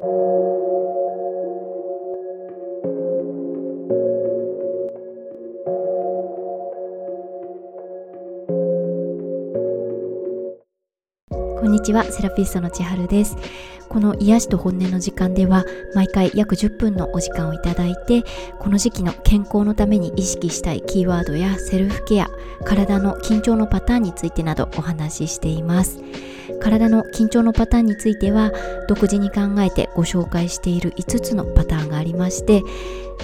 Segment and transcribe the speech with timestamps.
[0.00, 0.39] こ
[11.80, 13.38] にちは、セラピストの千春です。
[13.88, 15.64] この癒しと本音の時間では、
[15.94, 18.22] 毎回約10分のお時間をいただいて、
[18.58, 22.28] この時期の健康のために意識したいキーワードやセルフケア、
[22.66, 26.00] 体の緊張のパターンについてなどお話ししています。
[26.60, 28.52] 体の緊張のパターンについては、
[28.86, 32.62] 独自に考えてご紹介している5つのパターンがありまして、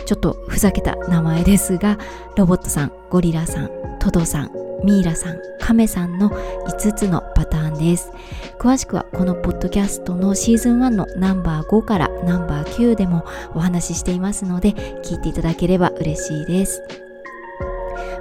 [0.05, 1.99] ちょっとふざけた名前ですが、
[2.37, 4.51] ロボットさん、ゴリラさん、トドさん、
[4.85, 8.13] ミイラさん、カメさんの5つのパターンです。
[8.59, 16.83] 詳しくはこのポッドキャストのシーズン1のナンバー5からナンバー9でもお話ししていますので、聞いていただければ嬉しいです。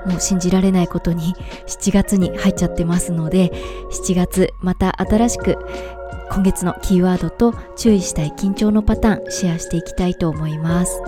[0.05, 1.33] もう信じられないことに
[1.67, 3.51] 7月に入っちゃってますので、
[3.91, 5.57] 7月また新しく
[6.31, 11.01] 今月のキーワードと注意したい緊張のパターンシェアしていきたいと思います。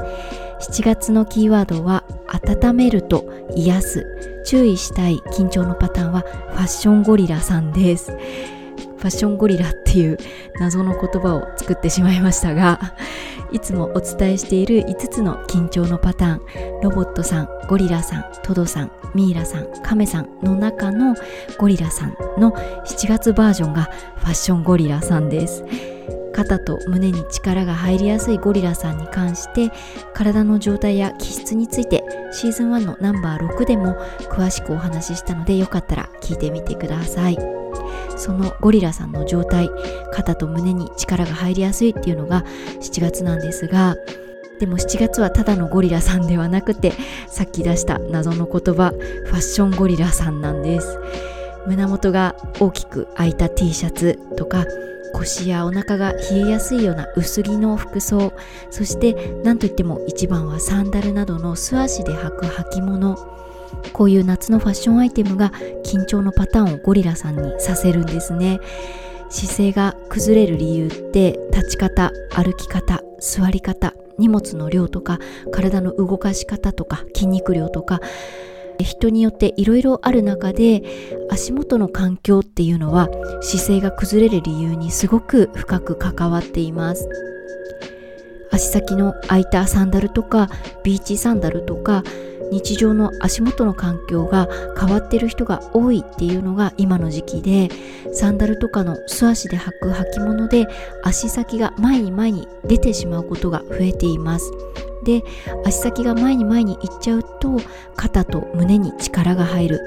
[0.60, 4.44] 7月のキーワードは温めると癒す。
[4.46, 8.12] 注意したい緊張のパターンはファッションゴリラさんです。
[8.12, 10.18] ファッションゴリラっていう
[10.60, 12.80] 謎の言葉を作ってしまいましたが
[13.52, 16.42] いつもお伝えしている5つの緊張のパターン。
[16.82, 21.16] ロボットさんゴリラさんトドさんミイラさんカメさんの中の
[21.58, 25.64] ゴリラさんの7月バージョンがファッションゴリラさんです。
[26.38, 29.72] 肩と胸に力が入りやすいゴリラさんに関して
[30.14, 33.96] 体の状態や気質についてシーズン1のナンバー6でも
[34.30, 37.38] 詳しくお話ししたのでよかったら聞いてみてください。
[38.18, 39.70] そのゴリラさんの状態
[40.12, 42.44] 肩と胸に力が入りやすいっていうのが
[42.82, 43.96] 7月なんですが
[44.60, 46.94] でも7月はただのゴリラさんではなくて
[47.28, 51.00] さっき出した謎の言葉ファッションゴリラさんなんです。
[51.68, 54.66] 胸元が大きく開いた T シャツとか
[55.14, 58.34] 腰やお腹が冷えやすいような薄着の服装
[58.70, 63.18] そして何といっても一番はサンダルなどの素足で履く履物。
[63.94, 65.52] こういう夏のファッションアイテムが
[65.84, 68.60] 緊張のパターンをゴリラさんにさせるんですね。
[69.30, 75.20] 姿勢が崩れる理由って立ち方歩き方座り方荷物の量とか
[75.52, 78.00] 体の動かし方とか筋肉量とか
[78.84, 80.84] 人によっていろいろある中で
[81.30, 83.10] 足元の環境っていうのは
[83.42, 87.10] 姿勢が崩れる理由にすごく深く関わっています。
[88.52, 90.50] 足先の空いたサンダルとか
[90.84, 92.04] ビーチサンダルとか
[92.52, 94.48] 日常の足元の環境が
[94.80, 97.70] 変わってる人が多いっていうのが今の時期で
[98.14, 100.66] サンダルとかの素足で履く履物で
[101.04, 104.52] 足先が前に前に出てしまうことが増えています。
[105.04, 105.24] で
[105.66, 107.60] 足先が前に前に行っちゃうと
[107.96, 109.80] 肩と胸に力が入る。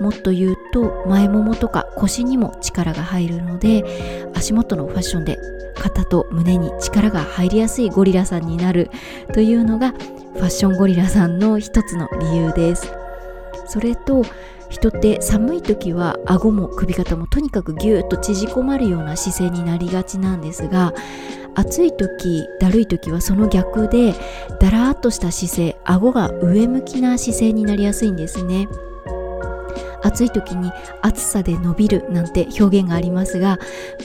[0.00, 5.38] もっと言うと前ももとか腰にも力が入るので足元のファッションで
[5.76, 8.90] 肩と胸に力が入りやすいゴリラさんになる。
[9.32, 12.92] というのがファッションゴリラさんの一つの理由です。
[13.66, 14.24] それと
[14.68, 20.92] 人って寒い時は顎も首肩もとにかくギューッと縮こまるような姿勢になりがちなんですが
[21.54, 24.14] 暑い時だるい時はその逆で
[24.60, 28.68] だらーっとした姿勢顎が上向きな姿勢になりやすいんですね。
[30.02, 30.70] 暑い時に
[31.02, 33.58] 暑さで伸びるなんて表現がありますが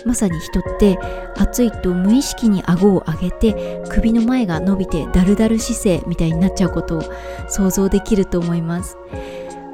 [0.06, 0.98] まさに人って
[1.38, 7.04] 暑いと無意識に顎を上げて首の前が伸びてだるだる姿勢みたいになっちゃうことを
[7.48, 8.98] 想像できると思います。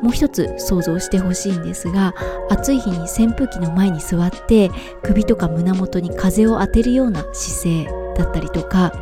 [0.02, 2.14] もう一つ想像してほしいんですが
[2.50, 4.72] 暑い日に扇風機の前に座って
[5.04, 8.94] 首とか胸元に風を当てるような姿勢だったりとか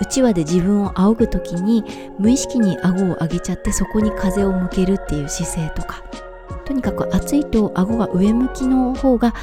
[0.00, 1.84] うちわで自分を仰ぐ時に
[2.18, 6.02] 無意識に顎を上げちゃってそこに風を向けるっていう姿勢とか
[6.64, 9.34] とにかく暑いと顎が上向きの方が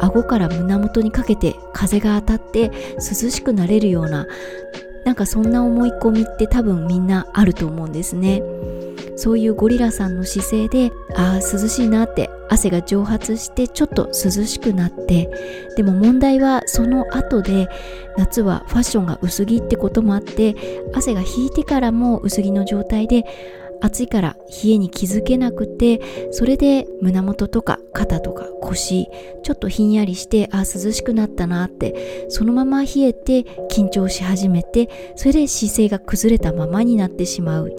[0.00, 4.26] 顎から胸元にかけて風が当たって涼しくなれるような
[5.04, 8.42] なんかそんな思い込みって多分みんなあると思うんですね。
[9.16, 14.12] そういうゴリラさんの姿勢でああ涼しいなって汗が蒸発してちょっと涼
[14.44, 15.30] しくなって
[15.76, 17.68] でも問題はその後で
[18.16, 20.54] 夏はファッションが薄着ってこともあって
[20.94, 23.24] 汗が引いてからも薄着の状態で
[23.80, 26.00] 暑いから冷えに気づけなくて
[26.32, 29.08] それで胸元とか肩とか腰
[29.42, 37.76] ちょっとひんやりしてあ涼しくなったなってそのまま冷えて緊張し始めてそれで姿勢が崩れたままになってしまう。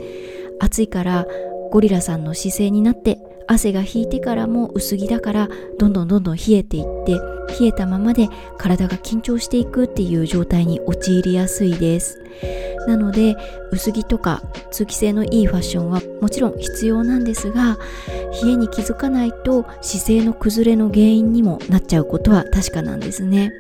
[0.60, 1.26] 暑いから
[1.72, 7.14] ゴリラさんの姿勢になって汗が引いてからも薄着だからどんどんどんどん冷えていって
[7.60, 12.20] 冷えたままで体が緊張していくっていう状態に陥りやすいです。
[12.88, 13.36] なので
[13.72, 17.78] 薄着とか通気性のいいファッションはもちろん必要なんですが
[18.44, 23.52] 冷えに気づかないと姿勢の崩れの原因にもなっちゃうことは確かなんですね。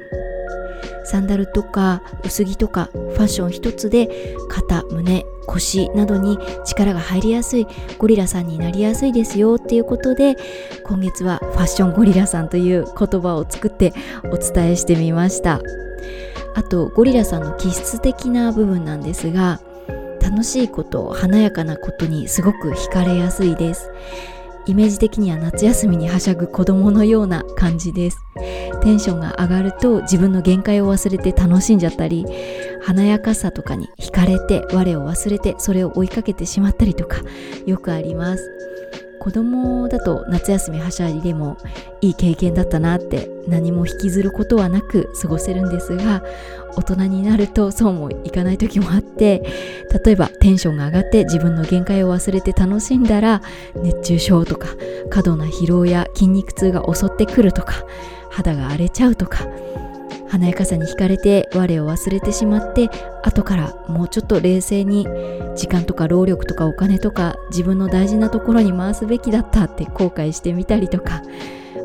[1.06, 7.68] サンダルとか薄着とかファッション一つで肩胸腰などに力が入りやすい
[7.98, 10.36] ゴリラさんになりやすいですよっていうことで
[10.84, 13.94] 今月はファッションゴリラさんという言葉を作って
[14.32, 15.62] お伝えしてみました。
[16.56, 19.60] あとゴリラさんの気質的な部分なんですが
[20.22, 23.92] 楽しいこと華やかなことにすごく惹かれやすいです。
[24.68, 28.18] イメージ的には夏休みにはしゃぐ子供のような感じです。
[28.86, 32.24] テンションが上がると自分の限界を忘れて楽しんじゃったり
[32.84, 37.24] 華やかさとかに惹かれて我を忘れてそれを追いかけてしまったりとか
[37.66, 38.75] よくあります。
[39.26, 41.58] 子供だと夏休みはしゃいでも
[42.00, 46.22] いい経験だったなって何も引きずることはなく過ごせるんですが
[46.76, 49.42] 大人になるとそうもいかない時もあって
[50.06, 53.42] 例えばテンションが上がって自分の限界を忘れて楽しんだら
[53.78, 54.68] 熱中症とか
[55.10, 57.84] 過度な疲労や筋肉痛が襲ってくるとか
[58.30, 59.48] 肌が荒れちゃうとか
[60.38, 62.90] 華やかさに惹かれて我を忘れてしまって
[63.24, 65.08] 後からもうちょっと冷静に
[65.56, 71.22] 時間とか労力とかお金とか自分の大事なところに回すべきだったって後悔してみたりとか。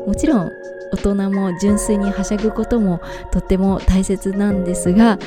[0.07, 0.51] もちろん
[0.91, 3.01] 大人も純粋にはしゃぐことも
[3.31, 5.19] とっても大切なんですが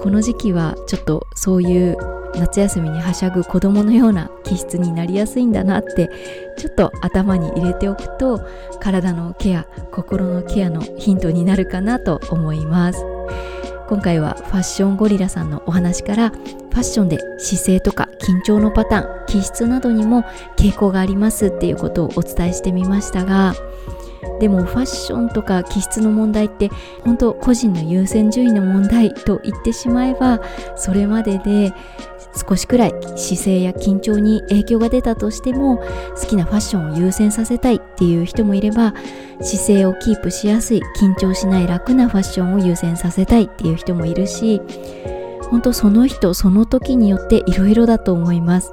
[0.00, 1.96] この時期はちょっとそういう
[2.34, 6.10] 夏休みにはしゃぐ子供のような気質になりやすいんだなって
[6.56, 8.40] ちょっと頭に入れておくと
[8.80, 13.04] 体のケア心のケアのヒントになるかなと思います。
[13.92, 20.22] 今回はファッションゴリラさんのお話からファッションで姿勢とか緊張のパターン気質などにも
[20.56, 23.54] 傾向がありますっていうことをお伝えしてみましたが
[24.42, 26.68] でもファッションとか気質の問題って
[27.02, 30.40] 本当個人の優先順位の問題と言ってしまえば
[30.74, 31.72] それまでで
[32.48, 35.78] 少しくらい姿勢や緊張に影響が出たとしても
[36.20, 38.94] 好きなファッションを優先させたいっていう人もいれば
[39.40, 44.60] 姿勢をキープしやすい緊張しない楽なファッションを優先させたいっていう人もいるし
[45.50, 48.72] 本当その人その時によっていろいろだと思います。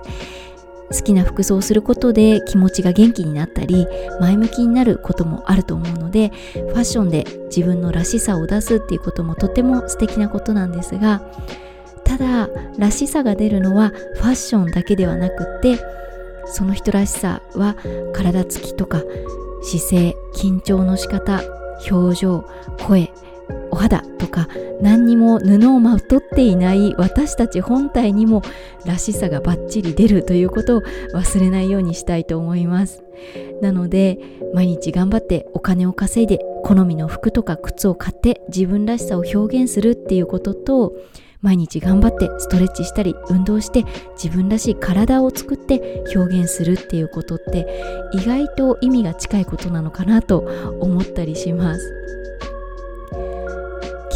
[0.92, 3.88] 好きな服装をすることで気持ちが元気になったり
[4.20, 11.22] 前向きになることもあると思うのでファッションで自分のらしさを出すっていうこともとても素敵なことなんですが
[12.04, 15.80] ただらしさが出るのはファッションだけではなくって
[16.46, 17.76] その人らしさは
[18.14, 19.04] 体つきとか
[19.62, 21.42] 姿勢緊張の仕方
[21.92, 22.46] 表情
[22.80, 23.12] 声
[23.72, 24.48] お肌とか
[24.82, 28.42] 何にも布をまとっていない私たち本体にも
[28.86, 30.82] らしさがバッチリ出るということを
[31.14, 33.04] 忘れないようにしたいと思います。
[33.62, 34.20] なので
[34.54, 40.94] 毎日頑張ってお金を稼いで好みの服とか靴を買って自分らしさを表現するっていうことと
[41.42, 43.86] 毎日頑張ってストレッチしたり運動して
[44.22, 47.66] 自分らしい体を作って表現するっていうことって
[48.14, 50.40] 意外と意味が近いことなのかなと
[50.82, 52.19] 思ったりします。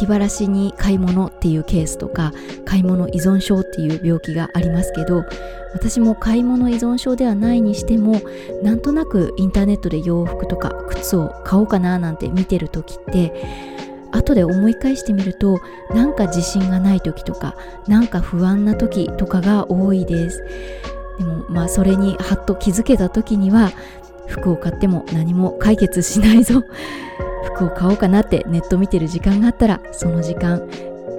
[0.04, 2.34] 気晴らしに買い物っていうケースとか
[2.66, 5.24] 買い物依存症っていう病気がありますけど
[5.74, 8.22] 私も買い物依存症ではないにしても
[8.62, 13.32] なんとなくインターネットで洋服とか靴を買おうかななんて見てる時って
[14.12, 15.62] 後で思い返してみると
[15.92, 17.56] なんか自信がない時とか
[17.88, 20.44] なんか不安な時とかが多いです。
[21.18, 23.72] でもまあそれにハッと気づけた時には
[24.28, 26.62] 服を買っても何も解決しないぞ。
[27.44, 30.68] 服を買おうかなってネット見てる時間があったらその時間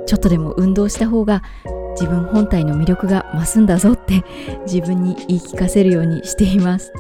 [0.07, 1.43] ちょっとでも運動した方が
[1.93, 4.25] 自分本体の魅力が増すんだぞって
[4.67, 6.93] 自分に言い聞かせるようにしています、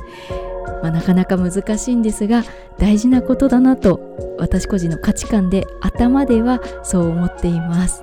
[0.82, 2.44] まあ、なかなか難しいんですが
[2.78, 4.00] 大事なことだなと
[4.38, 8.02] 私個人の価値観で頭ではそう思っています。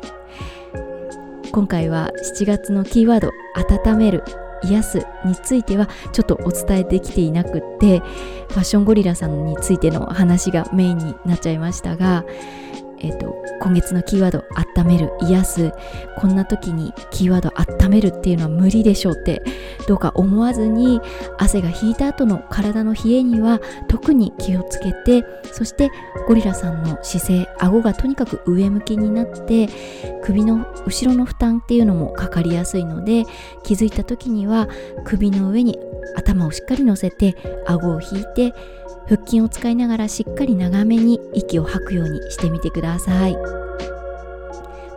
[1.52, 3.32] 今回は7月のキーワード
[3.86, 4.24] 「温める」
[4.64, 12.26] 癒すについてはちょっとお伝えできていなくってファッションゴリラさんについての話がメインになっちゃいましたが
[13.04, 14.44] えーと、今月のキーワード
[14.78, 15.72] 「温める」「癒す」
[16.18, 19.42] こんな時にキーワード「温める」っていうのは無理でしょうって
[19.88, 21.02] どうか思わずに
[21.38, 25.90] 汗が引いた後の体の冷えには特に気をつけてそして
[26.28, 29.70] ゴリラさんの姿勢顎がとにかく上向きになって
[30.22, 33.24] 首の後ろの負担っていうのもかかりやすいので
[33.64, 34.68] 気づいた時には
[35.06, 35.80] 首の上に
[36.16, 38.54] 頭をしっかり乗せて顎を引いて
[39.08, 43.38] 腹筋を使いながらしっかり長めに息を吐くようにしてみてください。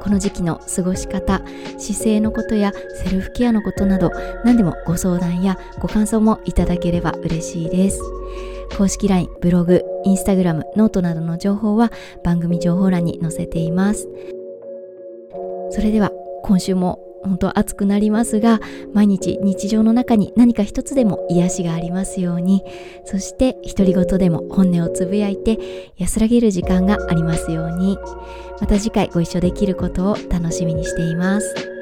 [0.00, 1.40] この時期の過ごし方
[1.78, 4.10] 姿勢のことやセルフケアのことなど
[4.44, 8.00] 何でもご相談やご感想もいただければ嬉しいです。
[8.76, 11.90] 公式 LINE、ブログ、インスタグラム、ノートなどの情報は
[12.22, 14.08] 番組情報欄に載せています。
[15.70, 16.10] それでは
[16.42, 18.60] 今週も本当熱くなりますが
[18.92, 22.62] 毎日日常の中に何か一つでも癒しがありますように
[23.04, 25.58] そして独り言でも本音をつぶやいて
[25.96, 27.98] 安らげる時間がありますように
[28.60, 31.73] また次回ご一緒できることを楽しみにしています。